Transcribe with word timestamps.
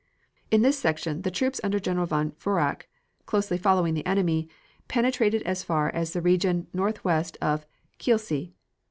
In 0.49 0.63
this 0.63 0.79
section 0.79 1.21
the 1.21 1.29
troops 1.29 1.61
under 1.63 1.79
General 1.79 2.07
von 2.07 2.31
Woyrach, 2.43 2.85
closely 3.27 3.59
following 3.59 3.93
the 3.93 4.03
enemy, 4.07 4.49
penetrated 4.87 5.43
as 5.43 5.61
far 5.61 5.91
as 5.93 6.13
the 6.13 6.21
region 6.21 6.65
northwest 6.73 7.37
of 7.39 7.67
Kielce. 7.99 8.51